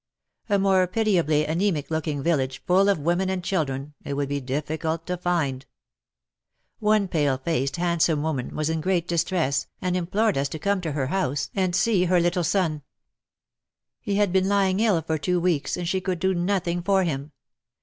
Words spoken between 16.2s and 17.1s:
nothing for